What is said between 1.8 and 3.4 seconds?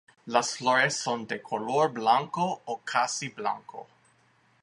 blanco o casi